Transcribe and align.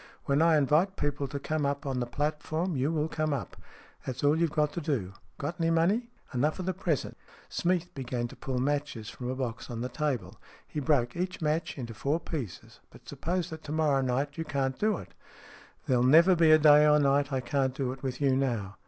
When 0.25 0.41
I 0.41 0.57
invite 0.57 0.95
people 0.95 1.27
to 1.27 1.37
come 1.37 1.63
up 1.63 1.85
on 1.85 1.99
the 1.99 2.07
platform, 2.07 2.75
you 2.75 2.91
will 2.91 3.07
come 3.07 3.33
up. 3.35 3.55
That's 4.03 4.23
all 4.23 4.35
you've 4.35 4.49
got 4.49 4.73
to 4.73 4.81
do. 4.81 5.13
Got 5.37 5.59
any 5.61 5.69
money?" 5.69 6.09
"Enough 6.33 6.55
for 6.55 6.63
the 6.63 6.73
present." 6.73 7.15
Smeath 7.49 7.93
began 7.93 8.27
to 8.29 8.33
6 8.35 8.41
STORIES 8.43 8.57
IN 8.59 8.63
GREY 8.63 8.63
pull 8.63 8.63
matches 8.81 9.09
from 9.11 9.29
a 9.29 9.35
box 9.35 9.69
on 9.69 9.81
the 9.81 9.89
table. 9.89 10.41
He 10.67 10.79
broke 10.79 11.15
each 11.15 11.39
match 11.39 11.77
into 11.77 11.93
four 11.93 12.19
pieces." 12.19 12.79
But 12.91 13.07
suppose 13.07 13.51
that 13.51 13.63
to 13.65 13.71
morrow 13.71 14.01
night 14.01 14.39
you 14.39 14.43
can't 14.43 14.79
do 14.79 14.97
it?"" 14.97 15.13
There'll 15.85 16.01
never 16.01 16.35
be 16.35 16.49
a 16.51 16.57
day 16.57 16.87
or 16.87 16.97
night 16.97 17.31
I 17.31 17.39
can't 17.39 17.75
do 17.75 17.91
it 17.91 18.01
with 18.01 18.19
you 18.19 18.35
now. 18.35 18.77